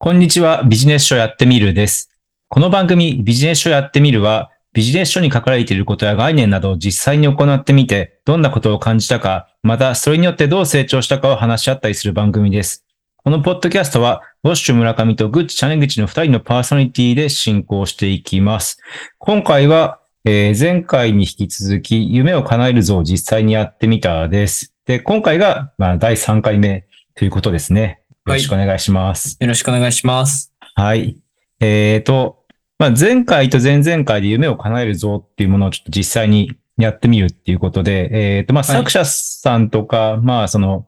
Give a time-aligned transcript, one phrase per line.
[0.00, 2.12] こんにちは、ビジネス書やってみるです。
[2.46, 12.86] この番組、ビジネス書やってみるは、ビジネス書に書かれていることや概念などを実際に行ってみて、どんなことを感じたか、またそれによってどう成長したかを話し合ったりする番組です。
[13.16, 18.78] このポッドキャストは、ウォッシュ村上とグッチチャネ口の二人のパーソナリティで進行していきます。
[19.18, 24.72] 今回は、えー前回に引き続き、夢を叶えるぞを実際にやってみたです。
[24.86, 26.86] で、今回が、まあ、第3回目
[27.16, 28.00] ということですね。
[28.28, 29.38] よろしくお願いします。
[29.40, 30.52] よろしくお願いします。
[30.74, 31.16] はい。
[31.60, 32.44] えっ、と、
[32.78, 40.86] まあ、前回と前々回で夢を叶えるぞっていうものをちょっと実際にやってみるっていうことで、えっ、と、まあ、はい作者さんとか、まあ、その、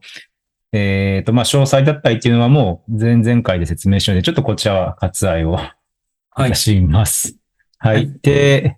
[0.72, 6.54] えっ、と、まあ、詳細だったりっていうのはもう前々回で説明したので、ちょっとこちらは割愛をはい出。
[6.54, 7.36] します。
[7.78, 7.96] はい。
[7.96, 8.76] はいで、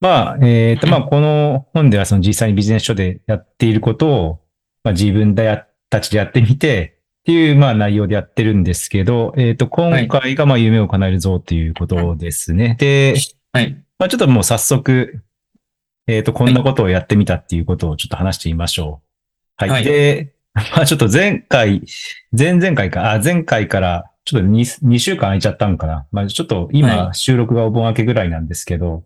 [0.00, 4.40] まあ、えっ、と、まあ、この本ではその実際にビジネス書でやっていることを、
[4.84, 6.99] まあ、自分でや、たちでやってみて、
[7.30, 12.76] っていう、まあ、内容でやってるんですけど、えっ、と、今回が、まあ、夢を叶えるぞっていうことですね。
[12.80, 13.14] で、
[13.52, 13.80] はい。
[14.00, 15.22] まあ、ちょっともう早速、
[16.08, 19.00] えっ、と、こんなことをやってみたっていうことをちょっと話してみましょ
[19.60, 19.64] う。
[19.64, 19.70] はい。
[19.70, 21.82] はいで、 まあ、ちょっと前回、
[22.36, 26.06] 前々回か、あ、前回から、ちょっと 2, 2週間空いちゃったんかな。
[26.10, 29.04] まあ、ちょっと今、は収録がお盆明けぐらいなんですけど、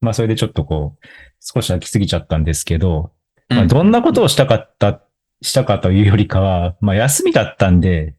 [0.00, 1.06] まあ、それでちょっとこう、
[1.40, 3.12] 少し空きすぎちゃったんですけど、
[3.50, 5.02] まあ、うんどんなことをしたかった、
[5.42, 8.14] したかというよりかは、まあ、休みだったんで、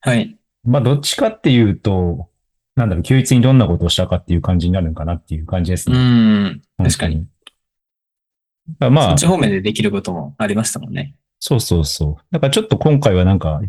[0.00, 0.36] はい。
[0.64, 2.28] まあ、どっちかっていうと、
[2.76, 5.98] なんだろう、休日にどんなことをしたかっていう感じになるのかなっていう感じですうね。
[5.98, 6.62] ん。
[6.78, 7.26] 本当確かに。。
[8.78, 11.14] まあそっち、方面でできることもありましたもんね。
[11.40, 12.24] そうそうそう。
[12.30, 13.60] だからちょっと今回はなんか、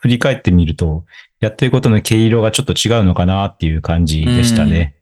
[0.00, 1.04] 振り返ってみると、
[1.40, 4.96] やってることの毛色がちょっと違うのかなっていう感じでしたね。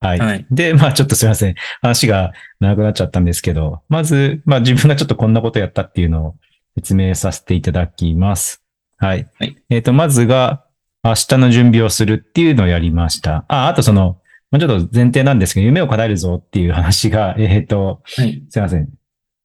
[0.00, 0.18] はい。
[0.18, 0.46] はい。
[0.50, 1.54] で、まあちょっとすいません。
[1.80, 6.36] 話が長くなっちゃったんですけど、まず、まあ自分がちょっとこんなことやったっていうのを
[6.76, 8.62] 説明させていただきます。
[8.96, 9.28] はい。
[9.38, 10.64] はいえっ、と、まずが、
[11.02, 13.44] 明日の準備をするっていうのをやりました。
[13.48, 14.18] あ、あとその、
[14.50, 18.42] まあ、ちょっと前提なんですけど、夢を叶えるぞっていう話が、 えっ、と、はい。
[18.48, 18.88] すいません。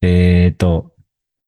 [0.02, 0.94] えっ、と、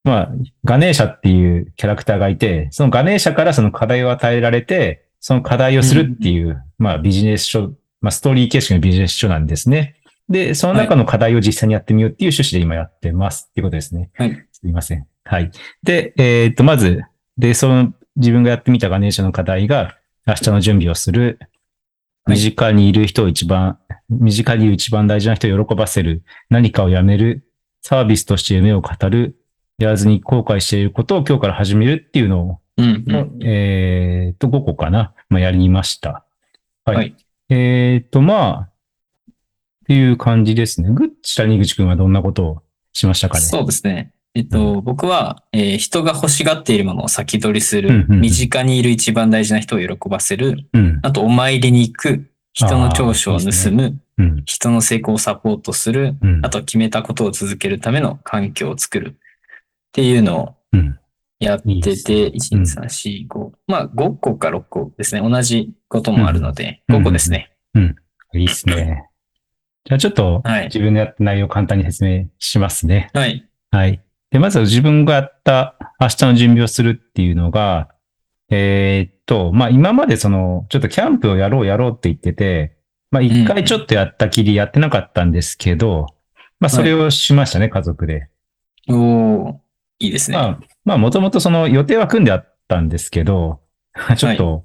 [0.04, 0.32] まあ、
[0.66, 7.72] ガネーシャっていうキャラクターがいて、そのガネーシャからその課題を与えられて、その課題をするっていう、まあビジネス書、
[8.02, 9.96] まあストーリー形式のビジネス書なんですね。
[10.28, 14.10] で、その中の課題を実際にやってみようっていう趣旨で今やってますっていうことですね。
[14.16, 14.48] はい。
[14.52, 15.06] すいません。
[15.32, 15.52] はい。
[15.82, 17.04] で、えっ、と、まず、
[17.38, 19.96] で、その自分がやってみたガネーシャの課題が、
[20.28, 21.38] 明日の準備をする。
[21.40, 21.52] はい
[22.28, 26.24] 身近にいる人を一番、身近にいる一番大事な人を喜ばせる。
[26.52, 27.48] 何かをやめる。
[27.82, 29.38] サービスとして夢を語る。
[29.80, 33.04] やらずに後悔していることを今日から始めるっていうのを、うん。
[33.08, 33.44] うん。
[33.44, 35.16] えっと、5個かな。
[35.30, 36.24] まあ、やりました。
[36.86, 36.96] はい。
[36.96, 37.16] はい
[37.50, 39.34] えっと、まあ、っ
[39.88, 40.90] ていう感じですね。
[40.92, 43.42] ぐっち谷口くんはどんなことをしましたかね。
[43.42, 44.14] そうですね。
[44.34, 51.00] えっと、僕は、えー人が欲しがっているものを先取りする、うんうんうん身近にいる一番大事な人を喜ばせる、うん。
[51.04, 54.44] あと、お参りに行く、人の長所を盗あーいいですむ、うん。
[54.46, 56.46] 人の成功をサポートする、うん。
[56.46, 59.14] あと、決めたことを続けるための環境を作るっ
[59.92, 60.98] ていうのをうん。
[61.40, 63.52] やっていいですて、ね1、2、3、4、5。
[63.68, 65.28] まあ、5個か6個ですね。
[65.28, 67.52] 同じこともあるので、うん5個ですね。
[68.34, 69.10] いいですね。
[69.86, 73.10] じゃあちょっとはい自分のやった内容を簡単に説明しますね。
[73.14, 73.50] はい。
[73.72, 74.02] はい。
[74.32, 77.90] で、まずは自分がやった明日の準備をするっていうのが、
[78.50, 82.78] えーっと、まあ今までその、ちょっとキャンプをやろうやろうって言ってて、
[83.12, 86.08] まあ一回ちょっとやったきりやってなかったんですけど、
[86.60, 88.30] まあそれをしましたね、家族で。
[88.90, 89.54] おー、
[90.00, 90.38] いいですね。
[90.38, 93.62] まあ、まあもともとその予定は組んであったんですけど、
[94.18, 94.64] ちょっと、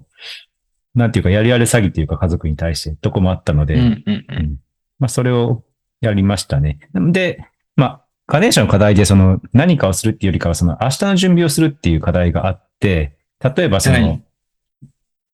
[0.94, 4.24] なんていうかやりやれ詐欺っていうか家族に対してとこもあったので、うんうんう。
[4.28, 4.56] うんん
[4.98, 5.64] まあ、それを
[6.00, 6.78] やりましたね。
[6.94, 7.44] で、
[7.76, 13.16] まあ、ガネーシャの課題でその何かをするっていうよりかは、その明日の準備をするっていう課題があって、
[13.56, 14.22] 例えばその、はい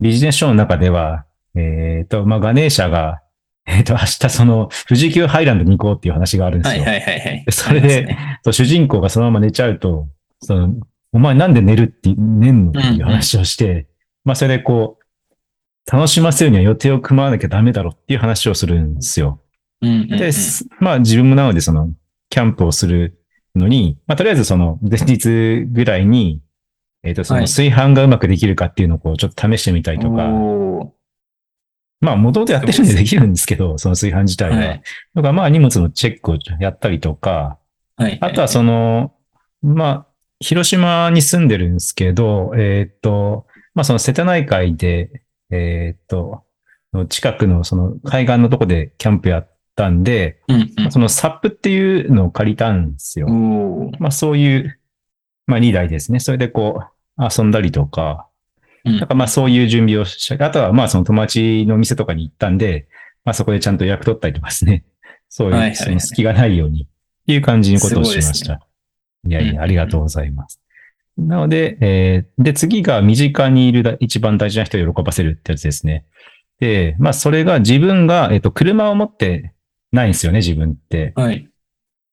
[0.02, 3.22] ビジネス書の中では、えっ、と、まあ、ガネーシャが、
[3.66, 6.82] えっ、と、明日その、富士急ハイランドに行こうっていう話があるんですよ。
[6.82, 7.44] はいはいはいはい。
[7.50, 8.18] それで
[8.50, 10.08] 主人公がそのまま寝ちゃうと、
[10.40, 10.74] その、
[11.12, 13.86] お前なんで寝るって、寝んのっていう話をして、
[14.24, 19.40] まあ、それでこう、楽しませるには予定を組まなきゃダメだろっていう話をするんですよ。
[19.82, 21.90] うんうんうんで、すまあ自分もなのでその、
[22.32, 23.22] キャンプをする
[23.54, 26.40] のに、まあとりあえずその、前日ぐらいに、
[27.02, 27.46] えっ、と、そのはい。
[27.46, 30.88] 炊飯がうまくできるかっていうのをこうちょっと試してみたりとか、おー。
[32.00, 34.56] まあもともとやってるんでできるんですけど、その炊飯自体は。
[34.56, 34.82] はい。
[35.14, 37.58] とかまあ荷物のチェックをやったりとか、
[37.96, 38.16] はい。
[38.22, 39.12] あとはその、
[39.60, 40.06] まあ、
[40.40, 46.44] 広島に住んでるんですけど、えっ、と、まあその瀬戸内海で、えっ、と、
[47.10, 53.28] 近くのその海岸のとこでキャンプやったんで、うんまあそのサップっていうのを借りたんですよ
[53.98, 54.78] まあそういう、
[55.46, 56.20] まあ2台ですね。
[56.20, 56.82] それでこ
[57.18, 58.28] う遊んだりとか、
[58.84, 60.44] うんだからまあそういう準備をした。
[60.44, 62.88] あとはまあその友達の店とかに行ったんで、
[63.24, 64.84] まあそこでちゃんと予約取ったりとかですね。
[65.28, 66.86] そうはいうその隙がないようにっ
[67.26, 68.60] ていう感じのことをしましすた。
[69.26, 70.60] いやいうんや、ありがとうございます。
[71.16, 76.04] なので、えーで、次が身近にいるだ一番大事な人を喜ばせるってやつですね。
[76.58, 79.52] で、まあそれが自分が、えっ、と、車を持って
[79.92, 81.12] ないんですよね、自分って。
[81.16, 81.48] はい。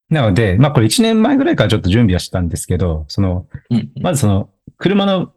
[0.09, 3.91] なので、まあこれ1年前ぐらいからちょっと準備はしたんですけど、その、うん。
[4.01, 5.33] まずその、車の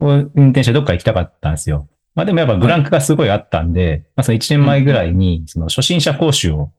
[0.00, 1.88] 運転してどっか行きたかったんですよ。
[2.14, 6.72] まあでもやっぱブランクがすごいあったんで、まあその1年前ぐらいに、その初心者講習を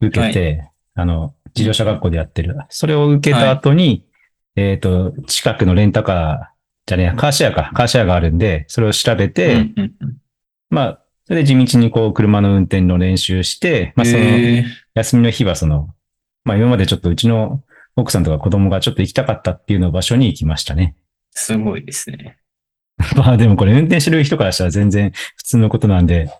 [0.00, 2.56] 受けて、あの、自動車学校でやってる。
[2.68, 4.06] それを受けた後に、
[4.56, 6.56] えっ、と、近くのレンタカー、
[6.86, 10.16] じゃねえや、カーシェアか、カーシェアがあるんで、それを調べて、うんうんうん
[10.70, 14.24] まあ、それで地道にこう車の運転の練習して、まあその、
[14.94, 15.94] 休みの日はその、
[16.44, 17.64] まあ今までちょっとうちの
[17.96, 20.94] 奥さんとか子供がちょっと行きたかったっていうの場所に行きましたね。
[21.32, 22.38] すごいですね。
[23.16, 26.30] まあでもこれ運転してる人からしたら全然普通のことなんで、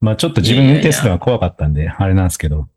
[0.00, 2.68] まあちょっと自分運転するのが怖かったんで、あれなんですけど。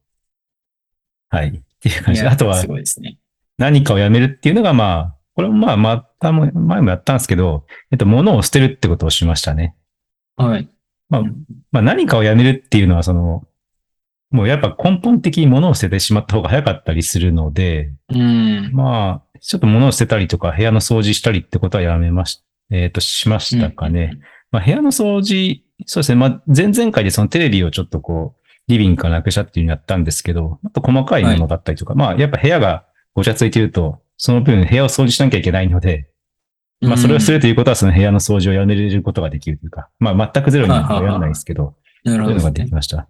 [1.29, 1.47] はい。
[1.47, 2.27] っていう感じで。
[2.27, 3.17] あとはすごいですね。
[3.57, 9.75] 何かをやめるっていうのがまあ、これもまあまたも、前もやったんですけど、えっと、物を捨てるってことをしましたね。
[10.35, 10.69] はい。
[11.13, 11.23] まあ
[11.71, 13.43] まあ何かをやめるっていうのはその、
[14.31, 18.71] もうやっぱ根本的に物を捨ててしまった方が早かったりするので、うん。
[18.73, 24.17] まあ、ちょっと物を捨てたりとか部屋の掃除したりってことはやめまし、えっ、と、しましたかね。
[24.51, 26.15] まあ、部屋の掃除、そうですね。
[26.15, 36.09] まあ、前々回でそのテレビをちょっとこう、リビングからなくしたっていうのやったんですけど、あと細かいものだったりとか、まあ、やっぱ部屋がごちゃついてると、その分部屋を掃除しなきゃいけないので、
[36.83, 41.75] まあ、それをするということはその部屋の掃除をやめることができるというか、まあ、全くゼロにはやらないですけど、
[42.05, 42.71] そういうのができ。
[42.71, 43.07] ました。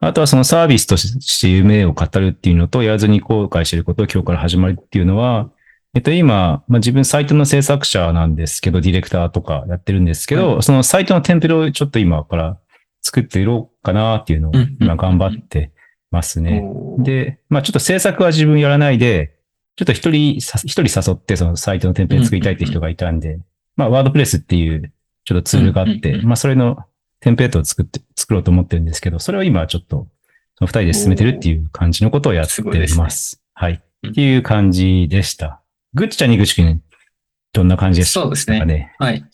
[0.00, 5.50] あとはそのサービスとして夢を語るっていうのと、やらずに後悔していることを今日から始まるっていうのは、
[5.94, 12.58] えっと今、まあ、自分サイトの制作者なんですけど、ディレクターとかやってるんですけど、はそのサイトのテンプレをちょっと今から
[13.00, 15.70] 作っていろうかなっていうのをうん今頑張って
[16.10, 16.62] ますね。
[16.98, 19.34] で、まあちょっと制作は自分やらないで、
[19.76, 23.38] ちょっと一人さ、一人誘ってそのサイトのテンプレ作りたいって人がいたんで、
[23.76, 24.92] まあワードプレスっていう
[25.24, 26.78] ちょっとツールがあって、まあそれの
[27.20, 30.06] テンプレートを作って、作ろうと思ってるんですけど、それを今ちょっと
[30.56, 33.42] その二人で進めてるっていう感じのことをやってすごいですねます。
[33.54, 33.72] はい。
[33.72, 35.62] うんっていう感じでした。
[35.94, 36.82] ぐっちゃんにぐちくん、
[37.54, 38.58] どんな感じでしたそうですね。
[38.58, 38.94] かね。
[38.98, 39.24] はい。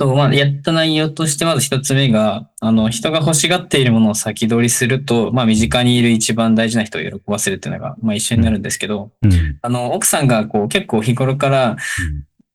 [0.00, 9.32] と、まあ、やった内容として、まず一つ目が、あの、人が欲しがっているものを先取りすると、まあ、身近にいる一番大事な人を喜ばせるっていうのが、まあ、一緒になるんですけど、うん。
[9.32, 11.76] うんあの、奥さんが、こう、結構日頃から、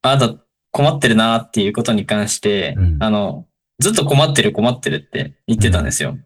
[0.01, 0.36] あなた
[0.71, 2.97] 困ってるなっていうことに関して、うん。
[3.00, 3.45] あの、
[3.77, 6.18] ずっと困ってる困ってるって言ってたんですよ。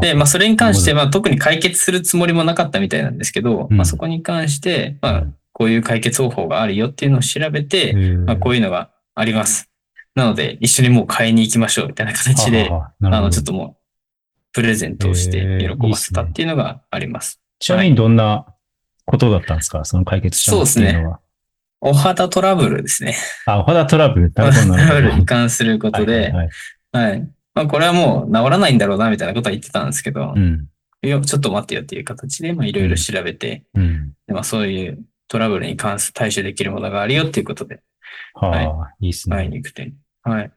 [0.00, 3.76] で、まあ、それに関して、なまあ、特に解決するつもりもなかったみたいなんですけど、うん。
[3.76, 9.71] まあ、そこに関して、まあ、こういう解決方法があるよっていうのを調べて、うんまあ、こういうのがあります。
[10.14, 13.82] なので、一緒にもう買いに行きましょうみたいな形で、はあの、ちょっともう、
[14.52, 17.40] プレゼントをして喜ばせたっていうのがあります。
[17.58, 18.44] ちなみにどんな
[19.06, 19.84] ことだったんですか？
[19.86, 21.20] その解決したのっていうのは。
[21.80, 23.16] お肌トラブルですね。
[23.46, 24.32] あ、お肌トラブル？
[24.34, 25.14] なお肌トラブル。
[25.14, 27.30] に関することで、はいはいはいはい。
[27.54, 30.68] まあ、これはもう治らないんだろうな、みたいなことは言ってたんですけどう、ん。
[31.02, 34.12] いや、ちょっと待ってよっていう形で、まあ、いろいろ調べて、うん。
[34.26, 37.82] でまあ、そういうトラブルに関す対処できるものがあるよっていうことで、
[38.34, 39.56] はあ、いいっす買いね。
[39.56, 39.94] に行く点。
[40.22, 40.52] はい。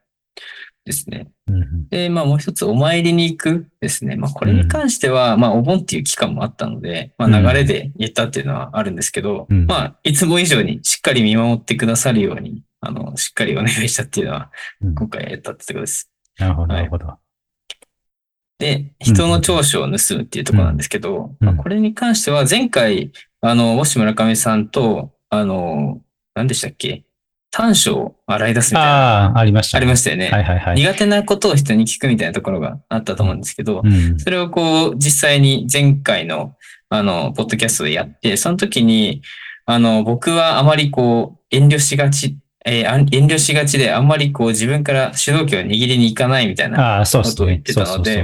[0.85, 1.27] ですね。
[1.47, 4.15] うんで、まあもう一つお参りに行くですね。
[4.15, 14.51] まあこれに関しては、まあお盆っていう期間もあったので、まあ流れで言ったっていうのはあるんですけど、うんまあいつも以上にしっかり見守ってくださるように、あの、しっかりお願いしたっていうのは
[14.81, 16.11] うん今回やったってことです。
[16.37, 17.13] なるほど、はいなるほど。
[18.59, 23.11] で、人の長所を盗むっていうところなんですけど、うんまあ、これに関しては前回、
[23.41, 26.01] あの、もし村上さんと、あの、
[26.35, 27.04] 何でしたっけ？
[27.57, 29.85] 短所を洗い出すみたいな、ああ、ありましたあね。
[29.85, 30.29] りましたよね。
[30.29, 30.75] はいはいはい。
[30.75, 34.19] 苦手なことを人に聞くみたいなところがあったと思うんですけど、うん。
[34.19, 36.53] それをこう、実際に前回の、
[36.89, 39.21] あの、ポッドキャストでやって、その時に、
[39.65, 47.05] あの、僕はあまりこう、遠慮しがち、えー遠慮しがちで、あんまりこう、自分から主導権を握りに行かないみたいな。
[47.05, 47.61] ことを言っ。
[47.61, 48.21] てたので。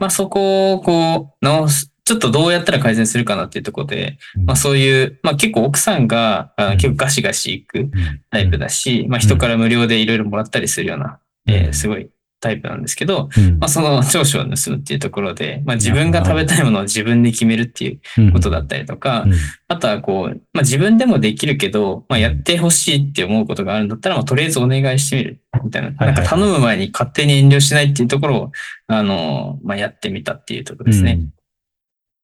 [0.00, 4.44] まあ、そこをこう、直す、ちょっとどうやったら改善するかなっていうところで、うん。
[4.46, 6.76] まあそういう、まあ結構奥さんが、あうん。
[6.76, 7.92] 結構ガシガシ行くうん。
[8.30, 12.08] タイプだし、まあ人から無料でいろいろもらったりするような、えーすごい
[12.42, 13.58] タイプなんですけど、うん。
[13.58, 19.34] まあ、その長所を盗むっていうところで、まあ、自分が食べたいものを自分で決めるっていうことだったりとか、うん。
[19.68, 25.90] あとはこう、まあ、自分でもできるけど、まあ、やってほしいって思うことがあるんだったら、まあ、とりあえずお願いしてみるみたいな。
[25.92, 28.52] なんか頼む前に勝手に遠慮しないっていうところを、
[28.88, 31.20] あの、まあ、やってみたっていうところですね。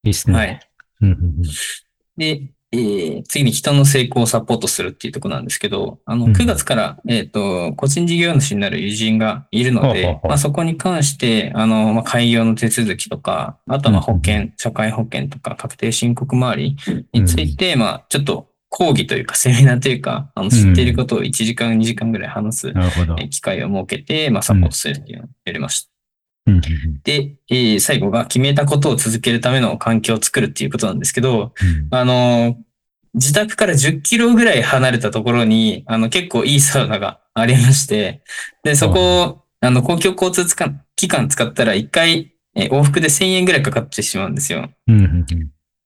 [0.05, 0.37] うんいいっすね。
[0.37, 0.61] はい。
[1.02, 1.43] うんうんうん。
[2.17, 10.12] で、えー次に人の成功をサポートするっていうところなんですけど、あの、うん9月から、えっ、と、個人事業主になる友人がいるのほうほうほ、う。
[10.23, 16.76] でまあ、そこに関して、あの、まあ、開業の手続きとか、あとはまあうん保険、社会保険とか確定申告周り
[17.12, 22.75] について、まあ、ちょっと講義というか、セミナーというか、あの、知っていることを1時間、2時間ぐらい話す
[23.31, 25.98] 機会を設けて、まあ、サポートするっていうのをやりました。
[27.05, 31.95] で、えー最後が決めたことを続けるための環境を作るっていうことなんですけど、うん。
[31.95, 32.69] あのー
[33.14, 38.23] 自宅から10キロぐらい離れたところに、あの、結構いいサウナがありまして、
[38.62, 40.55] で、そこを、あの、公共交通
[40.95, 44.71] 機関使ったら1回、えー往復で1000円ぐらいかかってしまうんですよ。
[44.87, 45.26] うん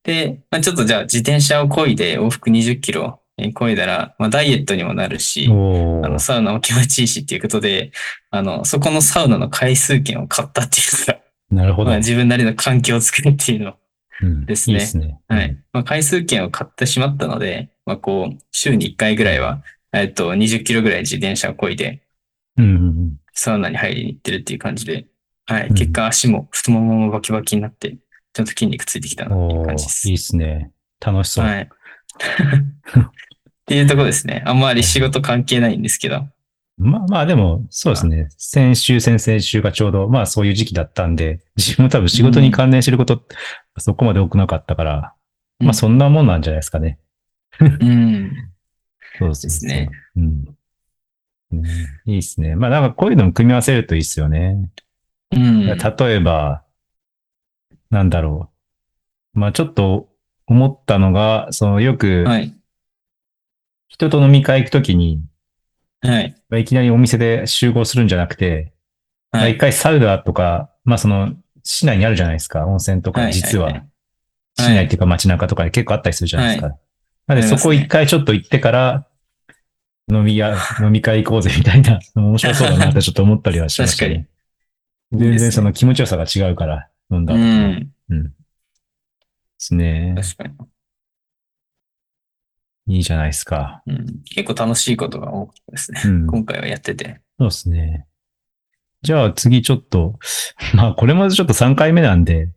[0.04, 7.92] で、まあ、ちょっとじゃあ自転車を漕いで往復20キロえー漕いだら、まあ、ダイエットにもなるし、あの、サウナも気持ちいいしっていうことで、
[8.30, 11.20] あの、そこのサウナの回数券を買ったっていうのが、
[11.50, 11.98] なるほどまあ、。
[11.98, 13.74] 自分なりの環境を作るっていうの
[14.46, 15.20] ですねいいですね。
[15.28, 15.58] はい。
[15.72, 22.02] まあ、回数券を買ってしまったので、まあ、こう、週に1回ぐらいは、えっと、20キロぐらい自転車を漕いで、
[22.56, 25.06] うんうんうんサウナに入りに行ってるっていう感じで、
[25.46, 25.68] はい。
[25.68, 27.96] うん結果足も太もももバキバキになって、
[28.34, 30.16] ちゃんと筋肉ついてきたなっていうお感じですーいい。
[30.18, 30.70] ですね。
[31.00, 31.46] 楽しそう。
[31.46, 31.68] はい。
[33.72, 34.42] っていうところですね。
[34.44, 36.26] あんまり仕事関係ないんですけど。
[36.76, 38.28] まあまあでも、そうですね。
[38.36, 43.22] 先週、先々週がちょうど、まあそういう時期だったんで、自分も多分仕事に関連してること、
[43.78, 45.14] そこまで多くなかったから、
[45.58, 46.98] まあそんなもんなんじゃないですかね。
[47.60, 48.30] うん。
[49.18, 49.88] そうですね。
[50.16, 50.44] うん。
[51.52, 51.66] うん
[52.04, 52.56] いいですね。
[52.56, 54.70] まあなんかこういうのも組み合わせるといいですよね。
[55.34, 55.66] うん。
[55.66, 55.76] 例
[56.14, 56.62] えば、
[57.90, 58.50] なんだろ
[59.34, 59.38] う。
[59.38, 60.10] まあちょっと
[60.46, 62.54] 思ったのが、そのよくはい。
[63.92, 65.22] 人と飲み会行くときに、
[66.00, 66.34] はい。
[66.48, 68.72] まあいきなりお店で集合するんじゃなくて、
[69.30, 69.52] まあはい。
[69.52, 73.64] 一回サウナとか、まあその、市内にあるじゃないですか、温泉とか、はい実は。
[73.66, 73.86] はいはい
[74.58, 76.76] 市内っていうか街中とかで結構あったりするじゃないですか。
[77.26, 79.06] なのでそこ一回ちょっと行ってから、
[80.12, 84.28] 飲みや、飲み会行こうぜみたいな、 面白そうだなってちょっと思ったりはしましたね。
[85.12, 87.92] 全いいですね然その気持ちよさが違うから、飲んだうん。
[88.10, 88.24] うん。
[88.24, 88.30] で
[89.58, 90.14] すね。
[90.16, 90.68] 確かに。
[92.86, 93.82] いいじゃないですか。
[93.86, 94.06] うん。
[94.24, 96.02] 結構楽しいことが多かったですね。
[96.04, 96.26] うん。
[96.26, 97.20] 今回はやってて。
[97.38, 98.06] そうですね。
[99.02, 100.18] じゃあ次ちょっと、
[100.74, 102.48] まあこれもちょっと3回目なんで、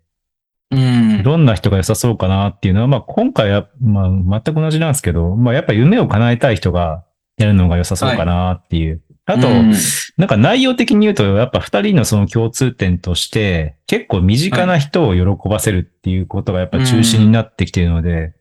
[0.71, 1.23] うん。
[1.23, 7.03] どんな人が良さそうかなっていうのは、まあ今回は、まあ全く同じなんですけど、まあやっぱ夢を叶えたい人が
[7.37, 9.01] やるのが良さそうかなっていう。
[9.25, 9.73] あと、うん
[10.17, 18.33] なんか内容的に言うと、やっぱ二人のその共通点として、結構身近な人を喜ばせるっていうことがやっぱ中心になってきているので、だ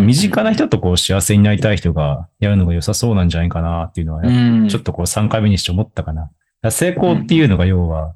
[0.00, 4.68] 身近な人とこう幸せになりたい人がやるのが良さそうなんじゃないかなっていうのは、うん。
[4.68, 6.22] ちょっとこう3回目にして思ったかな。
[6.22, 8.14] だから成功っていうのが要は、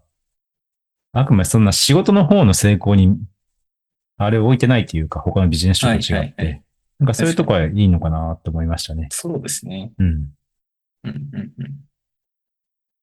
[1.12, 3.17] あくまでそんな仕事の方の成功に、
[4.19, 6.62] あれを置いてないというか、他のビジネス書と違って、はいはいはい
[7.02, 9.09] なんかそういうとこはいいのかなと思いましたね。
[9.11, 9.93] そうですね。
[9.99, 10.07] うん。
[10.07, 10.31] うん
[11.05, 11.75] うんうん。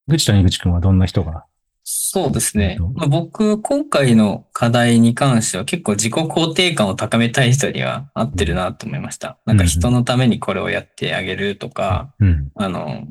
[0.08, 1.44] ぐちとにぐちくんはどんな人が
[1.92, 2.88] そうですねえっと。
[2.88, 9.38] まあ、僕、今回の課題に関しては結構自己肯定感を高めたい人には合ってるなと思いました。
[9.44, 12.50] なんか人のためにこれをやってあげるとか、うん。
[12.54, 13.08] あの、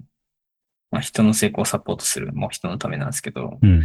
[0.92, 3.84] まあ、人の成功をサポートするも人のためなんですけど、うん。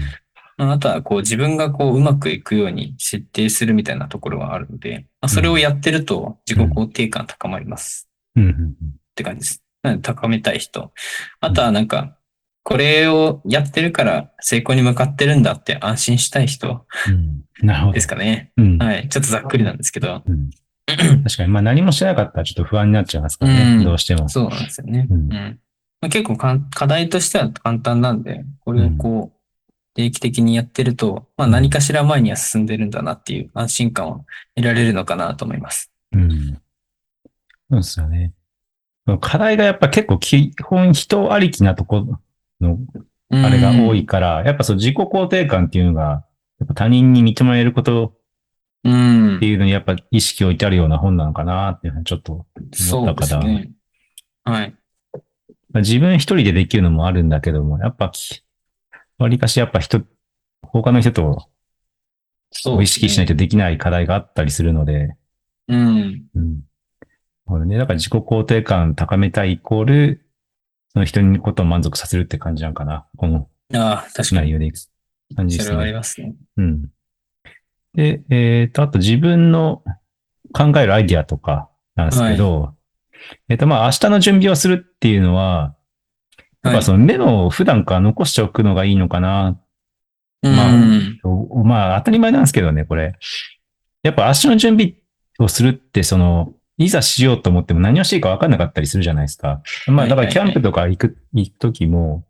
[0.56, 8.52] まああとはこう自分がこううまくいくように設定するみたいなところがあるので、まあ、それをやってると自己肯定感高まりますうん。
[8.52, 8.54] っ
[9.16, 9.62] て感じです。
[9.82, 10.92] なので高めたい人。
[11.40, 12.16] あとはなんか、
[12.64, 17.42] これをやってるから成功に向かってるんだって安心したい人うん。
[17.66, 17.92] なるほど。
[17.92, 18.50] ですかね。
[18.56, 18.78] うん。
[18.78, 19.08] はい。
[19.08, 20.22] ちょっとざっくりなんですけど。
[20.26, 20.50] うん
[20.86, 23.76] 確かに、まあ何もしてなかったらちょっと不安になっちゃいますからね。
[23.78, 24.28] うんどうしても。
[24.28, 25.06] そうなんですよね。
[25.10, 25.28] ううんん。
[25.30, 25.38] ま
[26.02, 29.40] あ、結構かん課題としては簡単なんで、これをこう、
[29.94, 35.90] 定期的にやってると、まあ何かしら前には進んでるんだなっていう安心感を得られるのかなと思います。
[36.12, 36.58] うん。
[37.70, 38.32] そうですよね。
[39.20, 42.18] 課題がやっぱ結構基本人ありきなとこ
[42.64, 42.78] の
[43.30, 46.24] あれが多いから、やっぱそう自己肯定感っていうのが、
[46.58, 48.14] やっぱ他人に認められること
[48.84, 49.36] うん。
[49.36, 53.70] っていうのにやっぱ意識を置いてあるような本なのかなっていうふうにちょっとそうですね。
[54.44, 54.76] はい。
[55.70, 58.44] まあ自分一人でできるのもあるんだけども、やっぱき、
[59.18, 60.02] わりかしやっぱ人、
[60.62, 61.48] 他の人と
[62.50, 65.16] そう意識しないとできない課題があったりするので、
[65.68, 66.24] うん。
[66.34, 66.60] うん。
[67.46, 70.23] これね、だから自己肯定感高めたいイコール、
[70.94, 73.06] その人のことを満足させるって感じなんかな。
[73.16, 74.48] このああ、確かに。
[74.48, 74.78] 内容でいく
[75.36, 75.98] 感じですそれはありね。
[75.98, 76.34] ますね。
[76.56, 76.90] うん。
[77.94, 79.82] で、えっ、と、あと自分の
[80.52, 82.74] 考えるアイディアとかなんですけど、
[83.48, 85.74] えっ、と、まあ、明日の準備をするっていうのは、
[86.62, 89.60] やっぱそのメモを普段から残しておくのがいいのかな。
[90.42, 91.20] まあうん。
[91.64, 93.14] まあ、当たり前なんですけどね、これ。
[94.02, 94.94] やっぱ明日の準備
[95.38, 99.62] をするって、その、いざしようと思っても何をしていいか分かんなかったりするじゃないですか。
[99.86, 102.24] まあだからキャンプとか行く、行くときも、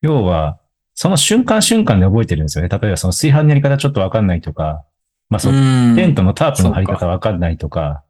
[0.00, 0.58] 要は、
[0.94, 2.68] その瞬間瞬間で覚えてるんですよね。
[2.68, 4.84] 例えばその炊飯のやり方ちょっと分かんないとか、
[5.28, 8.04] まあそのテントのタープの張り方分かんないとか、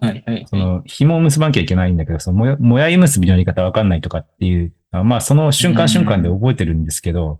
[0.00, 0.44] はいはい。
[0.48, 7.38] その紐を結ばなきゃいけないんだけど、そのもやもやい結びのやり方分かんないとかっていう、まあその瞬間瞬間で覚えてるんですけど、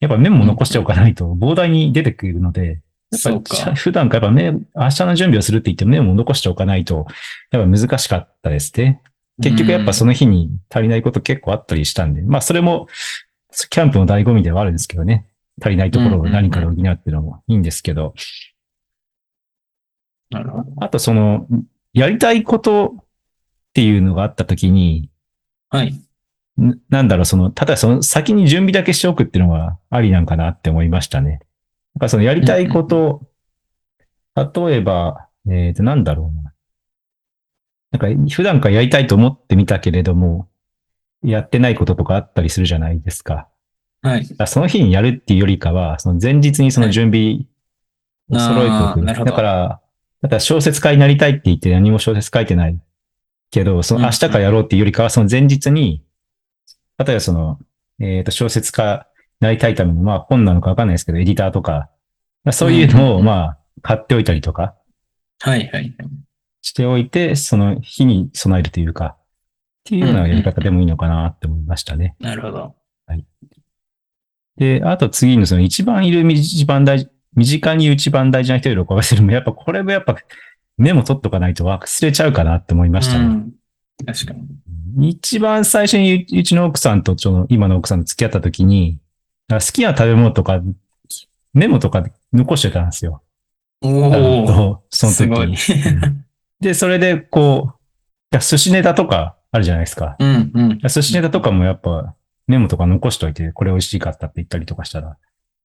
[0.00, 2.80] やっぱメモ残しておかないと膨大に出てくるので、
[3.10, 7.06] やっぱ普段からやっぱメ明日の準備をするって言ってもメモを残しておかないと、
[7.50, 9.00] やっぱ難しかったですね。
[9.42, 12.88] 結局やっぱその日に足りないこと結構あったりしたんで、まあそれも
[13.70, 15.28] キャンプの醍醐味ではあるんですけどね。
[15.60, 18.14] 足りないところを何かで補うっていうのもいいんですけど。
[20.30, 20.64] なるほど。
[20.80, 21.46] あとその、
[21.92, 23.04] やりたいことっ
[23.72, 25.10] ていうのがあったときに、
[25.70, 25.94] はい。
[26.88, 31.40] なんだろう、その、ただその先に準備だけしておくっていうのはありなんかなって思いましたね。
[31.94, 33.22] なんかそのやりたいこと、
[34.36, 36.52] 例えば、えっ、と、なんだろうな。
[37.92, 40.48] なんか普段からやりたいと思ってみたけれども、
[41.22, 43.48] やってないこととかあったりするじゃないですか。
[44.02, 44.26] はい。
[44.46, 47.46] その日にやるっていうよりかは、その前日にその準備
[48.30, 49.02] を揃えておく。
[49.02, 49.80] なるほどだから、
[50.22, 52.78] だから小説家になりたいって言って何も小説書いてない
[53.50, 56.02] けど、その明日からやろうっていうよりかは、その前日に、
[56.98, 57.58] 例えばその、
[58.00, 61.90] えっ、と、小説家になりたいための、まあ本なのかわかんないですけど、エディターとか、
[62.52, 64.74] そういうのをまあ買っておいたりとか
[65.40, 65.94] はいはいはい。
[66.62, 69.18] しておいて、その日に備えるというか、っ
[69.84, 72.16] ていうようなやり方でもいいのかなって思いましたね。
[72.20, 72.74] なるほど。
[74.56, 80.16] で、あと次のその一番いる一番大事、身近に一番大事な人を喜ばせるのも、やっぱこれもやっぱ
[80.78, 83.24] メモ取っとかないと忘れちゃうかなって思いましたね。
[83.24, 83.52] うん
[84.06, 84.34] 確か
[84.96, 85.10] に。
[85.10, 88.98] 一番最初にうちの奥さんとその今の奥さんと付き合った時に、
[89.48, 90.62] 好きな食べ物とか
[91.52, 93.22] メモとか残してたんですよ。
[93.82, 94.82] おおお。
[94.90, 95.46] その時。
[95.46, 95.56] に。
[96.60, 97.74] で、それでこ
[98.32, 100.16] う、寿司ネタとかあるじゃないですか。
[100.18, 100.78] うんうん。
[100.78, 102.14] 寿司ネタとかもやっぱ
[102.46, 105.16] メモとか残しといて、これ美味しかったって言ったりとかしたら。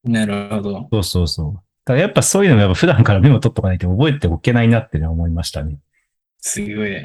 [0.04, 0.88] なるほど。
[0.92, 1.54] そうそうそう。
[1.54, 5.78] だからやっぱそういうのもやっぱ普段からメモ取っとかないと覚えておけないなって思いましたね。
[6.40, 7.02] すごい。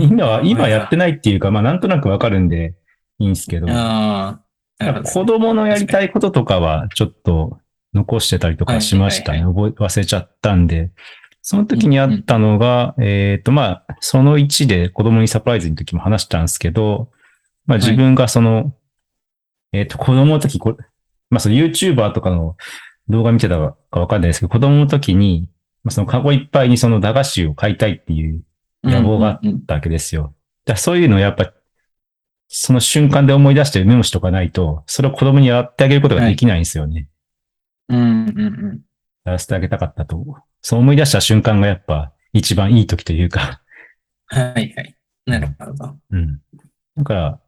[0.00, 2.74] 今は、今やってないっていうか、まあなんとなくわかるんで
[3.18, 4.40] いいんですけど、ああ。
[4.78, 7.58] なるほど子供のやりたいこととかはちょっと
[7.94, 9.44] 残してたりとかしましたね。
[9.44, 10.90] は覚え、忘れちゃったんで。
[11.42, 17.10] その時にあったのが、えっ、と、まあ、その1で子供にサプライズの時も話したんですけど、
[17.66, 18.74] まあ自分がその、
[19.72, 20.76] えっ、と、子供の時、こ
[21.30, 22.56] まあその YouTuber とかの
[23.08, 25.48] 動画見てたかわかんないですけど、子供の時に、
[25.82, 28.44] まあそのカゴいっぱいにその駄菓子を買いたいっていう
[28.84, 30.34] 野望があったわけですよ。
[30.64, 31.52] だそういうのをやっぱ、
[32.54, 37.08] その瞬間で思い出してメモしとかないと、それを子供にやってあげることができないんですよね。
[37.88, 38.80] うんうんうん。
[39.24, 40.22] やらせてあげたかったと。
[40.60, 43.62] そう思い出した瞬間がやっぱ一番いい時というか。
[44.26, 44.96] はいはい。
[45.24, 45.96] なるほど。
[46.10, 46.40] うん。
[46.98, 47.40] だから、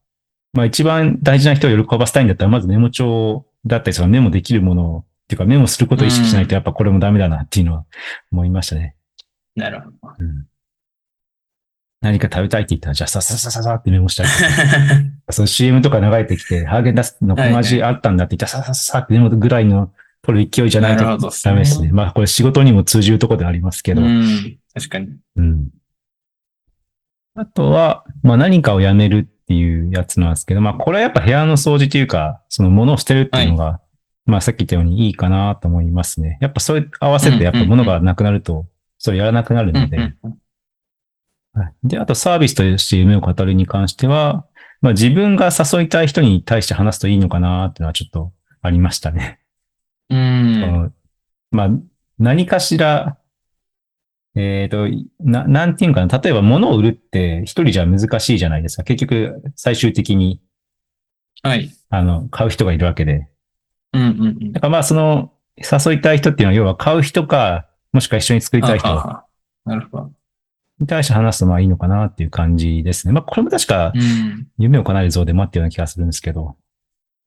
[0.54, 7.84] まあ一番大事な人を喜ばせたいんだったら、まずメモ帳だったり、そのメモできるものを、っていうかメモすることを意識しないとやっぱこれもダメだなっていうのは
[8.32, 8.94] 思いましたね。
[9.54, 10.14] なるほど。
[10.18, 10.46] うん。
[12.04, 14.36] 何か食べたいって言ったら、じゃあさささささってメモしたりと
[15.26, 19.90] か その CM とか流れてきて、ハーゲンダッツのこの味あったんだって言ったら、ささささってメモぐらいの
[20.20, 21.04] 取る勢いじゃないと
[21.44, 21.92] ダメですね。
[21.92, 24.02] まあこれ仕事にも通じるところでありますけど。
[24.02, 24.58] うん。
[24.74, 25.08] 確かに。
[25.36, 25.68] うん。
[27.36, 33.80] あとは、まあ何かをやめるっていうやつなんですけど、まあこれはやっぱ部屋の掃除というか、その物を捨てるっていうのが、
[34.26, 36.36] まあさっき言ったようにいいかなと思いますね。
[36.42, 38.66] やっぱそれ合わせてやっぱ物がなくなると、
[38.98, 39.96] それやらなくなるので。
[39.96, 40.38] うんうん
[41.54, 44.46] はいで、あとサービスとして夢を語るに関しては、
[44.80, 49.40] まあ自分が誘いたい人に対して話すといいのかなっていうのはちょっとありましたね。
[50.10, 50.94] うん。
[51.50, 51.68] まあ、
[52.18, 53.18] 何かしら、
[54.34, 54.88] えっ、と、
[55.20, 56.18] な、なんていうのかな。
[56.18, 58.82] 例えば物を売るって一人じゃ難しいじゃないですか。
[58.82, 60.40] 結局、最終的に、
[61.42, 61.70] はい。
[61.90, 63.28] あの、買う人がいるわけで。
[63.92, 64.52] うんうんうん。
[64.52, 68.88] だからまあ、その、誘いたい人っていうのは、要は買う人か、もしくは一緒に作りたい人
[69.66, 70.12] なるほど。
[70.84, 73.12] に対して話すとまあいいのかなっていう感じですね。
[73.12, 74.46] まあ、これも確か、うん。
[74.58, 76.56] 夢を叶える像でもあったような気がするんですけど、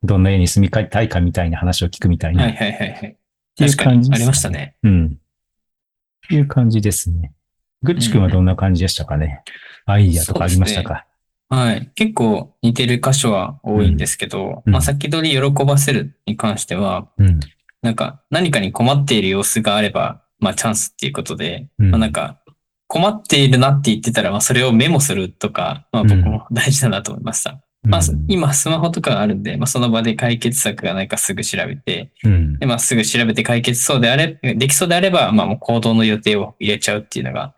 [0.04, 2.44] どんな家に住みたいかみたいな話を聞くみたいな。
[2.44, 3.08] はいはいはいはい。
[3.10, 3.16] っ
[3.58, 4.76] ていう感じですにありましたね。
[4.84, 5.06] うん。
[6.26, 7.34] っていう感じですね。
[7.82, 9.44] ぐっちくんはどんな感じでしたかね、
[9.86, 11.06] アイディアとかありましたか？
[11.50, 11.92] はい。
[11.96, 17.40] 結構似てる箇所は多いんですけど、うんまあ先取り喜ばせるに関しては、うん。
[17.82, 22.40] なんか何かに困っている様子があれば、まあチャンスっていうことで、うんまあなんか
[22.88, 27.62] 困っているなって言ってたら、まあそれをメモするとか、まあ僕も大事だなと思いました。
[27.84, 37.54] まあうん今スマホとかがあるんで、まあその場で解決策がないかすぐ調べて、うんで、まあすぐ調べて解決そうであれ、できそうであれば、まあもう行動の予定を入れちゃうっていうのが、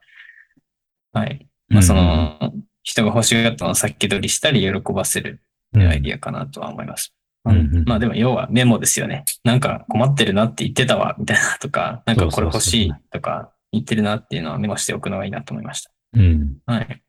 [1.13, 1.47] はい。
[1.69, 5.41] まあ、そうんの、人が欲しがったのを先取りしたり喜ばせる
[5.73, 7.13] うんアイディアかなとは思います。
[7.45, 9.23] うんうんまあでも要はメモですよね。
[9.43, 15.91] なんか困ってるなって言ってたわ、みたいなとか、なんかこれ欲しいとか言ってるなっていうのはメモしておくのがいいなと思いました。
[16.13, 16.57] うん。
[16.65, 17.01] はい。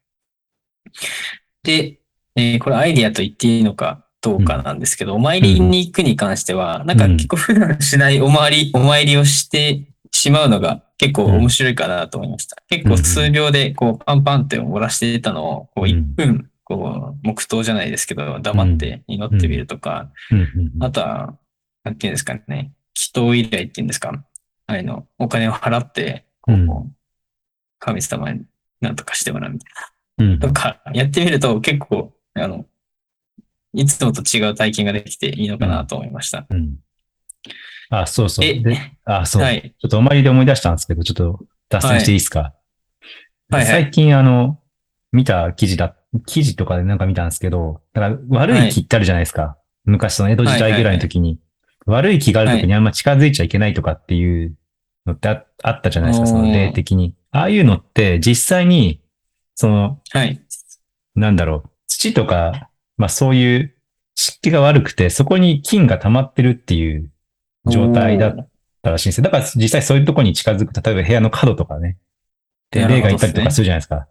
[1.63, 2.01] で、
[2.37, 12.57] えーこれアイディアと言っていいのかどうかなんですけど、お参りに行くに関しては、なんか結構普段しないお参り、 お参りをしてしまうのが結構面白いかなと思いました。
[12.69, 20.41] 結構数秒でこうパンパンって漏らしていたのを、こう1分、こう黙祷じゃないですけど、黙って祈ってみるとか、うん。
[20.41, 20.85] うん。
[20.85, 21.35] あとは、
[21.85, 24.25] なんていうんですかね、祈祷依頼っていうんですか、
[24.67, 26.93] あれの、お金を払って、こう、うん
[27.83, 28.45] 神様に
[28.83, 29.73] なんとかしてもらうみたい
[30.19, 30.49] うんな。
[30.49, 32.67] とか、やってみると結構、あの、
[33.73, 36.47] いつもと違う体験ができていいのかなと思いました。
[36.51, 36.77] うん。
[37.89, 38.45] あ、そうそう。
[38.45, 39.43] えであ、そう。
[39.43, 39.75] はい。
[39.79, 42.55] ちょっとお参りで思い出したんですけど、ちょっと脱線していいですか、はいはい
[43.67, 44.61] 最近あの、
[45.11, 49.59] 見た記事だ、記事とかでなんか見たんですけど、だから悪い気ってあるじゃないですか。
[49.85, 51.41] 昔その江戸時代ぐらいの時に、
[51.87, 54.55] 悪い気がある時にあんま近づいちゃいけないとかっていう
[55.07, 57.15] のってああったじゃないですか、その霊的に。
[57.31, 59.01] ああいうのって実際に、
[59.55, 60.41] その、はい。
[61.15, 63.75] なんだろう、土とか、まあそういう
[64.15, 67.11] 湿気が悪くて、そこに菌が溜まってるっていう
[67.67, 68.49] 状態だっ
[68.83, 69.25] たらしいんですよ。
[69.25, 71.99] だから実際そういうとこに近づく、例えば部屋の角とかね、
[72.71, 74.07] で、霊がいたりとかするじゃないですか。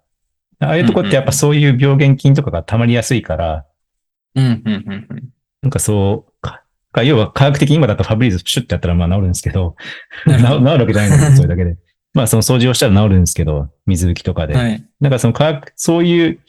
[0.62, 3.66] ああいうとこってやっぱそういう病原菌とかが溜まりやすいから、
[4.36, 5.30] うん、うん、うん、うん。
[5.62, 6.34] なんかそう、
[6.92, 9.76] かか要は科学的に今だとファブリーズシュッてやったらまあ治るんですけど、
[10.26, 11.78] 治るわけじゃないんだけど、それだけで。
[12.14, 14.56] まあその掃除をしたら治るんですけど、水拭きとかで。
[14.56, 14.84] はい。
[15.00, 16.40] なんかその科学、そういう、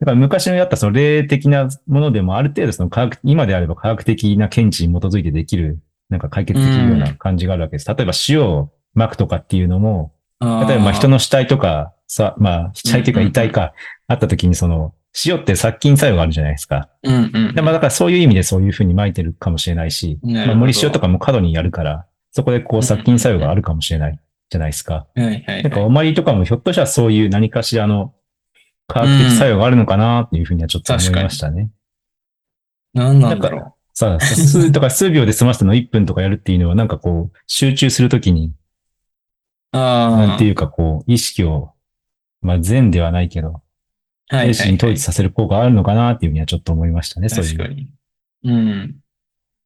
[0.00, 7.88] だから昔のやったその霊的なものでもある程度その科学、今であれば科学的な見地に基づいてできる、なんか解決できるような感じがあるわけです。
[7.88, 13.74] 例えば塩を巻くとかっていうのも、例えばまあ人の、の死体とか、さ、まあ死体というかうんうんうん遺体か、
[14.08, 16.88] あった時にその、塩って殺菌作用があるじゃないですか。
[17.02, 17.54] うん、うん。
[17.54, 25.06] でまあだからそういう意味でそういうふうに巻いてるかもしれないし、まあ森塩とかも過度にやるから、そこでこう殺菌作用があるかもしれないじゃないですか。
[25.14, 25.86] はい、はい、なんかはい。
[25.86, 28.14] お参りとかもひょっとしたらそういう何かしらの
[28.86, 31.70] 科学的作用があるのかなっていうふうにはちょっと思いましたね。
[32.94, 38.52] 何なんだろさあ、数 とか数秒で済ませたのを1分とかやるっていうのはなんかこう集中するときに、
[39.72, 39.76] う。
[39.76, 40.26] ああ。
[40.28, 41.72] なんていうかこう意識を、
[42.40, 43.62] まあ善ではないけど、はい、
[44.30, 47.56] 精神に統一させる効果があるのかなっていうふうにはちょっと思いましたね、そういう。
[47.56, 47.88] 確かに。
[48.44, 48.96] うん。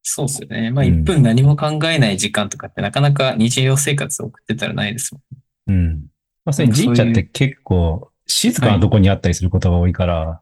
[0.01, 0.71] そうですよね。
[0.71, 5.21] まあ、うん1分何も考えない時間とかってなかなか日常生活を送ってたらないですも
[5.71, 5.73] ん。
[5.73, 6.05] うん。
[6.45, 10.41] まあ、それに神社って結構静かなとこにあったりすることが多いから、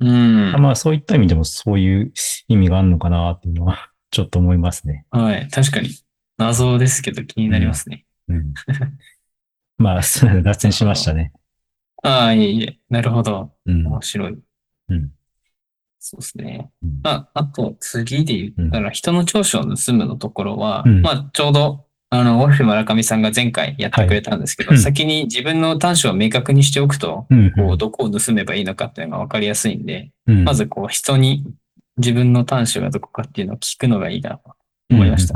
[0.00, 0.52] うん。
[0.58, 2.12] まあそういった意味でもそういう
[2.48, 5.04] 意味があるのかなっていうのは ちょっと思いますね。
[5.10, 5.48] はい。
[5.48, 5.90] 確かに。
[6.38, 8.06] 謎ですけど気になりますね。
[8.28, 8.54] うん。
[9.76, 11.32] まあ、そ う脱線しましたね。
[12.02, 12.78] ああ、いえいえ。
[12.88, 13.52] なるほど。
[13.66, 13.86] うん。
[13.86, 14.38] 面白い。
[14.88, 15.10] うん。
[15.98, 16.70] そうですね。
[16.82, 27.52] うんまあ、あと次で言ったら、人の長所を盗むのところは、うんまあ、ちょうど、あの、ウォルフ村上さんが前回やってくれたんですけど、はいうん先に自分の短所を明確にしておくと、うん。
[27.52, 31.44] こう、どこを盗めばいいのかっていうのが分かりやすいんで、うんまずこう人に
[31.98, 34.54] 自分の短所がどこかっていうのを聞くのがいいなと
[34.90, 35.34] 思いました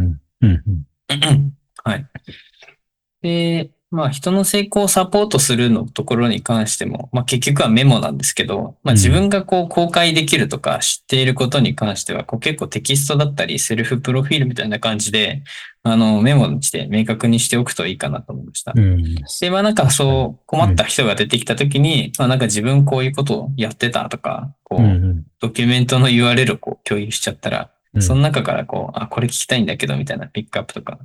[1.85, 2.07] はい。
[3.23, 15.43] で、まあ人の成功をサポートするのところに関しても、まあ結局はメモなんですけど、まあうん自分がこう公開できるとか知っていることに関しては、こう結構テキストだったりセルフプロフィールみたいな感じで、
[15.83, 18.73] あのメモにして明確にしておくといいかなと思いました。
[18.75, 19.03] うん。
[19.41, 25.27] で、まあなんかそう困った人が出てきたときに、まあなんか自分こういうことをやってたとか、こう、うん。
[25.41, 28.03] ドキュメントの URL をこう共有しちゃったら、うん。
[28.03, 30.99] その中からこう、あ、これ聞きたいんだけどみたいなピックアップとか、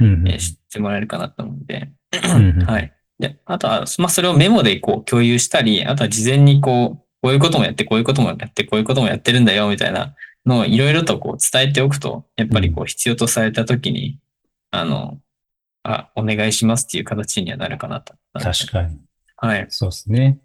[0.00, 0.28] うん。
[0.28, 2.62] えー知ってもらえるかなと思うんで、うん。
[2.64, 2.92] はい。
[3.18, 14.18] で、あとは、まあそれをメモでこう共有したり、あとは事前にこう、こういうこともやって、こういうこともやって、こういうこともやってるんだよみたいなのをいろいろとこう伝えておくと、やっぱりこう必要とされたときに、
[14.70, 15.18] あの、
[15.82, 18.14] あ、お願いしますっていう形にはなるかなと。
[18.34, 18.98] 確かに。
[19.36, 19.66] はい。
[19.70, 20.38] そうですね。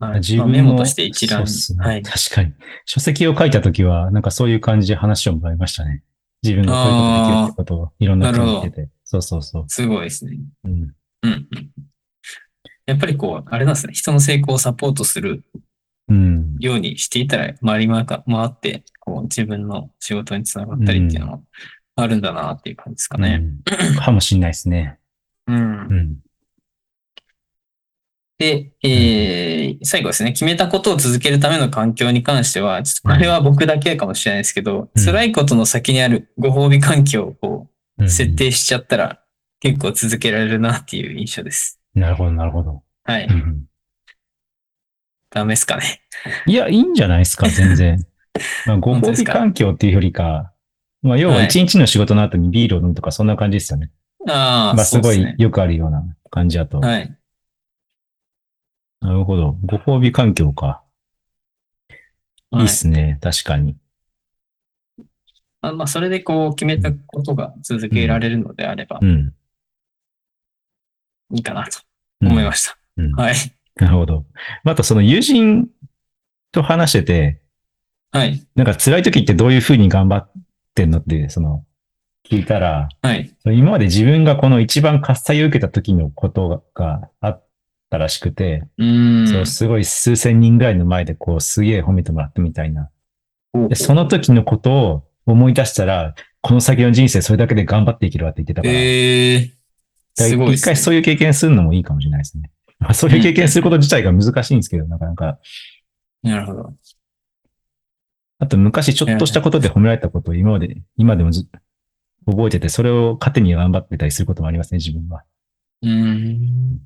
[0.00, 1.44] はい自分もまあメモとして一覧。
[1.44, 2.02] ねはい。
[2.02, 2.52] 確かに。
[2.86, 6.02] 書籍を書いたときは、なんかそういう感じで話をもらいましたね。
[6.42, 8.88] 自分がこういうことできるってことをいろんな人に言ってて。
[9.04, 9.64] そうそうそう。
[9.68, 10.38] すごいですね。
[10.64, 10.72] うん。
[10.72, 11.48] うんうん。
[12.86, 13.92] やっぱりこう、あれなんですね。
[13.92, 15.44] 人の成功をサポートする
[16.08, 16.56] うん。
[16.58, 21.44] ようにしていたら、回り回か回って、こう、自分の仕事につながったりっていうのも
[21.96, 23.42] あるんだなっていう感じですかね。
[23.42, 24.98] うんかもしんないですね。
[25.46, 25.60] うんう
[25.94, 26.18] ん。
[28.40, 30.32] で、えー、最後ですね。
[30.32, 37.66] 決めたことを続けるための環境に関しては、ちょっとこれは僕だけかもしれないですけど、うん辛いことの先にあるご褒美環境を
[38.08, 39.20] 設定しちゃったら、
[39.60, 41.78] 結構続けられるなっていう印象です。
[41.94, 42.82] なるほど、なるほど。
[43.04, 43.26] はい。
[43.26, 43.66] うん
[45.32, 46.00] ダメですかね。
[46.46, 48.04] いや、いいんじゃないですか、 全然。
[48.66, 50.50] まあ、ご褒美環境っていうよりか、
[51.02, 53.90] まあ、要ははい一日の仕事の後にビールを飲むとか、そんな感じですよね。
[54.26, 55.12] ああ、まあ、すご。
[55.12, 56.80] いよくあるような感じだと。
[56.80, 57.16] はい。
[59.00, 59.56] なるほど。
[59.64, 60.82] ご褒美環境か。
[62.52, 63.18] いいはいっすね。
[63.22, 63.76] 確かに。
[65.62, 69.34] あまあ、それでこう、決めたことが続けられるのであればう、ん。
[71.32, 71.80] いいかなと
[72.22, 72.76] うん思いました。
[72.96, 73.34] うんはい。
[73.76, 74.24] なるほど。
[74.64, 75.68] まああと、その友人
[76.52, 77.40] と話してて、
[78.12, 78.44] はい。
[78.54, 80.30] なんか辛い時ってどういうふうに頑張っ
[80.74, 81.64] てんのって、その、
[82.28, 83.34] 聞いたら、はい。
[83.46, 87.46] 今まで自分がこの一番喝采を受けた時のことがあっ
[87.90, 89.28] たらしくて、うーん。
[89.28, 92.90] そう、すごい数千人ぐらいの前でこう、すげえ褒めてもらったみたいな。
[93.68, 99.50] で、その時のことを思い出したら、この先の人生それだけで頑張っていけるわって言ってたから、ええ
[100.16, 102.50] すごいね一回そういう経験するのもいいかもしれないですね。
[102.78, 105.38] まあ、そういう経験すること自体が難しいんですけど、なかなか。
[106.22, 106.74] なるほど。
[108.38, 111.30] あと昔ちょっとしたことで褒められたことを今まで、今でも
[112.26, 115.24] 覚えてて、それを糧に頑張ってたりすることもありますね、自分は。
[115.82, 116.80] うーん。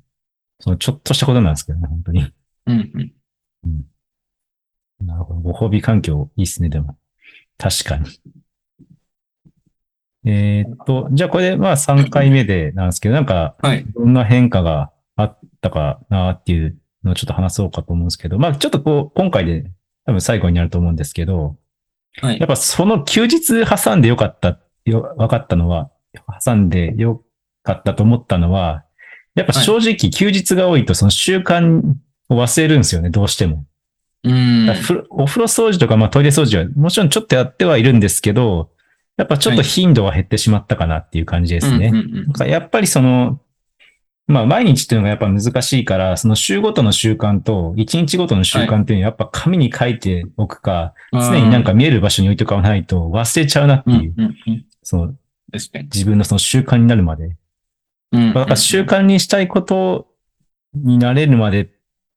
[0.59, 2.31] そのちょっとしたことなんですけどね、本当に。
[2.67, 2.91] うん
[3.63, 3.85] うん。
[5.05, 5.39] なるほど。
[5.41, 6.97] ご褒美環境いいっすね、でも。
[7.57, 8.09] 確かに。
[10.27, 13.85] えーっと、じゃあこれでまあ3回目でなんですけど、なんかはい。
[13.93, 19.71] どんな変化があったかなっていうのをちょっと話そうかと思うんですけど、まあちょっとこう、今回で
[20.05, 21.57] 多分最後になると思うんですけど、
[22.21, 22.47] はいやっ。
[22.47, 25.91] ぱその休日挟んでよかった、よ、分かったのは、
[26.43, 27.23] 挟んでよ
[27.61, 28.83] かったと思ったのは、
[29.35, 31.81] やっぱ正直休日が多いとその習慣
[32.29, 33.65] を忘れるんですよね、どうしても。
[34.23, 34.69] うーん。
[35.09, 38.71] お風呂掃除とか、まあトイレ掃除はもちろんちょっとやってはいるんですけど、
[39.17, 41.87] やっぱちょっと頻度は減ってしまったかなっていう感じですね。
[41.87, 43.39] うんうんうんだからやっぱりその、
[44.27, 54.65] まあ毎日っていうのがやっぱ難しいから、その週ごとの習慣と一日ごとの習慣っていうのはやっぱ紙に書いておくか、常になんか見える場所に置いておかないと忘れちゃうなってうんいう、うんうん。
[54.81, 55.13] その。
[55.53, 57.37] 自分のその習慣になるまで。
[58.15, 60.07] うんだから習慣にしたいこと
[60.73, 61.69] になれるまでっ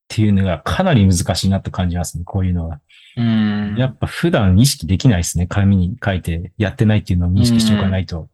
[0.08, 2.80] ていうのがかなり難しいなと感じますね、こういうのは。
[3.16, 3.74] うん。
[3.76, 5.46] やっぱ普段意識できないですね。
[5.46, 8.28] 紙に書いてやってないっていうのを認識しておかないと。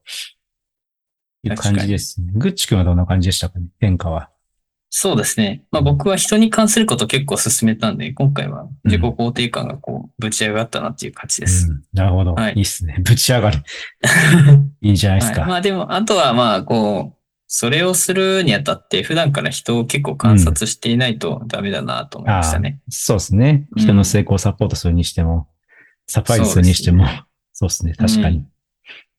[1.42, 2.32] いう感じですね。
[2.34, 3.66] グッチ君はどんな感じでしたかね？
[3.78, 4.30] 変化は。
[4.88, 5.64] そうですね。
[5.70, 11.68] まあ僕は人に関すること結構進めたんで、今回は自己肯定感がこう、ぶち上がったなっていう感じです。
[11.68, 12.34] うん、なるほど。
[12.34, 12.96] はいいいっすね。
[13.04, 13.62] ぶち上がる。
[14.80, 15.46] いいじゃないですはい、か。
[15.46, 17.23] まあでも、あとはまあこう、
[17.56, 22.80] それをするにあたって普段から人を結構観察していないとダメだなと思いましたね。
[22.90, 23.68] そうですね。
[23.76, 25.46] うん人の成功をサポートするにしても、
[26.08, 27.06] サプライズするにしても、
[27.52, 27.94] そうですね。
[27.94, 28.44] 確かに。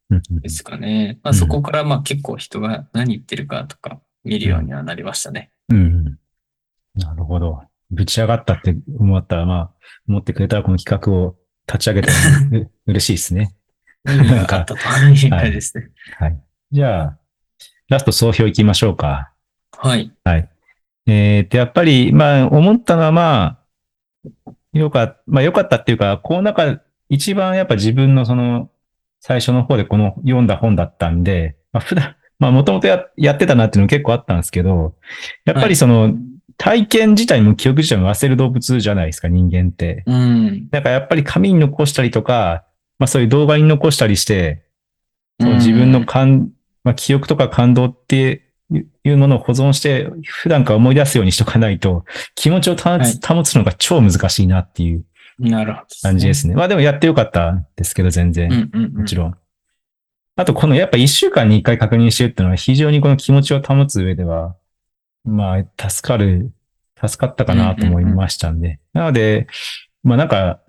[0.10, 1.18] うんうんですかね。
[1.24, 5.52] まあうんそこからまあ結構人が何言ってるかとか見るようにはなりましたね。
[5.70, 6.20] うんうん。
[7.00, 7.64] なるほど。
[7.90, 9.72] ぶち上がったって思ったら、まあ、
[10.10, 12.18] 思ってくれたらこの企画を立ち上げたら
[12.60, 13.56] う嬉しいですね。
[14.04, 15.88] なんかあったという感じですね。
[16.20, 16.44] はい。
[16.74, 17.20] じゃあ、
[17.90, 19.32] ラスト総評いきましょうか。
[19.78, 20.12] はい。
[20.24, 20.50] はい。
[21.08, 23.60] えー、と、やっぱり、まあ、思ったのは、ま
[24.26, 28.70] あ、よかった、まあ、よかったっていうか、この中、一番やっぱ自分のその、
[29.20, 34.96] 最初の方でこの読んだ本だったんで、まあ、普段、まあ、もともとややってたなっていうの結構あったんですけど、
[35.46, 36.16] やっぱりその、
[36.58, 40.04] 体験自体も記憶自体も忘れる動物じゃないですか、人間って。
[40.06, 40.70] うん。
[40.70, 42.64] だからやっぱり紙に残したりとか、
[42.98, 44.64] まあそういう動画に残したりして、
[45.40, 46.52] その自分の感、
[46.86, 48.44] まあ、記憶とか感動って
[49.04, 55.04] いうものを保存して、普段から思い出すようにしとかないと、気持ちを保はいつ保つのが超難しいなっていう。
[56.02, 56.56] 感じですね。
[56.56, 58.72] まあでもやってよかったんですけど、全然。
[58.94, 59.38] もちろん。
[60.38, 64.56] あと、このやっぱ一週間に一回確認してるっていうのは非常にこの気持ちを保つ上では、
[65.24, 66.54] まあ、助かる、
[67.04, 68.80] 助かったかなと思いましたんで。
[68.94, 69.48] なので、
[70.04, 70.62] まあなんか、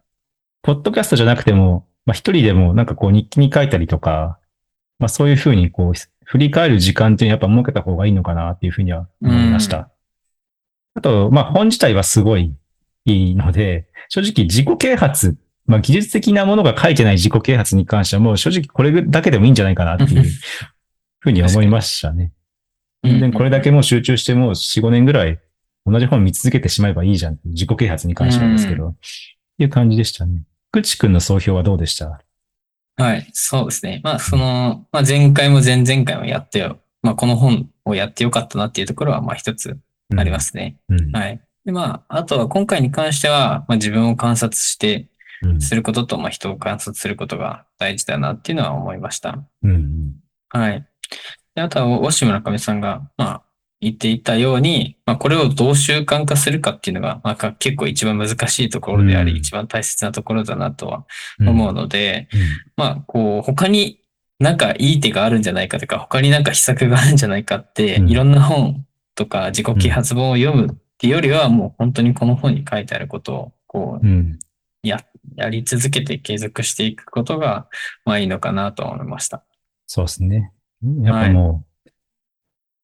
[0.62, 4.38] ポッドキャストじゃなくても、まあ一人でもなんかこう日記に書いたりとか、
[4.98, 5.92] まあそういうふうにこう、
[6.24, 9.90] 振り返る時間っていうのはやっぱ設けた方がいいのかなっていうふうには思いました。
[10.94, 12.54] あと、まあ本自体はすごい
[13.04, 20.24] いいので、正直自己啓発まあ、技術的なものが書いてない自己啓発に関してはもう正直これだけでもいいんじゃないかなっていう
[21.18, 22.32] ふうに思いましたね。
[23.02, 25.40] 全然これだけもう集中してもう4、5年ぐらい
[25.84, 27.38] 同じ本見続けてしまえばいいじゃん。
[27.44, 28.88] 自己啓発に関してはですけど。
[28.88, 28.94] っ
[29.58, 30.42] ていう感じでしたね。
[30.70, 32.20] くちくんの総評はどうでした？
[32.96, 34.00] はい、そうですね。
[34.02, 36.78] まあ、その、まあ、前回も前々回もやってよ。
[37.02, 39.78] まあ、この本をやってよかったなっていうところは、まあ、一つ
[40.16, 40.40] ありま。
[40.40, 40.76] すね。
[40.88, 41.12] うん。
[41.12, 41.40] はい。
[41.64, 45.08] で、まあ、あとは今回に関しては、まあ、自分を観察して
[45.42, 49.44] うんすることと、まあ、人を観察することが大事だなっていうのは思いました。
[49.62, 50.14] うんうん。
[50.48, 50.86] はい。
[51.54, 53.42] であとは、オシ村上さんが、まあ、
[53.80, 61.04] 言っていたように、まあ、これをどう習慣化するかっていうのが、まあ、結構一番難しいところであり、うん一番大切なところだなとは
[61.38, 62.28] うん思うので、
[62.76, 64.00] まあ、こう、他に
[64.38, 74.38] なんかいい手があるんじゃないかとか、他になんか秘策があるんじゃないかって、うんいろんな本とか自己啓発本を読むっていうよりは、もう本当にこの本に書いてあることを、こう、うん。
[74.82, 75.00] や
[75.50, 77.66] り続けて継続していくことが、
[78.04, 79.44] まあいいのかなと思いました。
[79.86, 80.52] そうですね。
[81.02, 81.75] やっぱもう、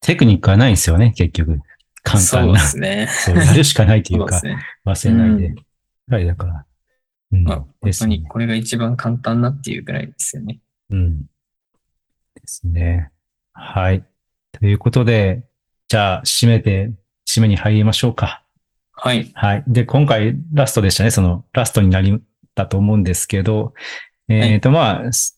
[0.02, 1.60] テクニックはないんですよね、結局。
[2.02, 3.06] 簡単なそうで。
[3.08, 3.40] すね。
[3.46, 4.58] やるしかないというかそうね。
[4.84, 5.46] 忘れないで。
[5.46, 5.54] うん
[6.10, 6.66] はい、だから。
[7.32, 7.44] うん。
[7.44, 10.60] まあ、で本当にこれが一番簡単なっていうぐらいですよね。
[10.90, 11.20] うん。
[11.22, 11.26] で
[12.44, 13.10] すね。
[13.52, 14.04] はい。
[14.52, 15.44] ということで、
[15.88, 16.92] じゃあ、締めて、
[17.26, 18.44] 締めに入りましょうか。
[18.92, 19.30] はい。
[19.34, 19.64] はい。
[19.66, 21.10] で、今回ラストでしたね。
[21.10, 22.20] そのラストになり
[22.54, 23.74] たと思うんですけど、
[24.28, 25.36] えっ、と、まあ、す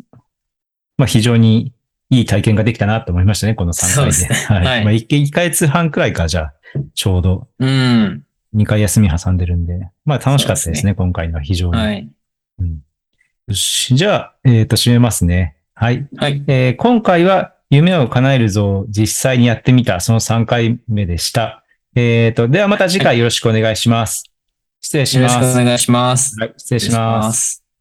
[0.97, 1.73] まあ、非常に
[2.19, 3.55] いい体験ができたなと思いましたね。
[3.55, 3.95] この3回で。
[3.95, 4.67] そうですね はい。
[4.67, 6.55] はいまあ、1, 1ヶ月半くらいか、じゃあ、
[6.95, 8.25] ちょうどうん。
[8.55, 10.93] 2回休み挟んでるんで、まあ、楽しかったですね。
[10.93, 11.81] す今回のは非常に。
[11.81, 12.09] はい。
[12.61, 12.79] うん、
[13.49, 13.97] よし。
[13.97, 15.57] じゃあ、えっ、と、締めますね。
[15.75, 16.07] はい。
[16.17, 16.43] はい。
[16.47, 21.65] えー今回は夢を叶えるぞを実際にやってみた、その3回目でした。
[21.97, 24.25] えっ、と、ではまた次回よろしくお願いします。
[24.81, 25.51] 失礼しよろます。
[25.51, 26.41] しくお願いします。
[26.41, 27.55] はい、失礼します。
[27.55, 27.64] す。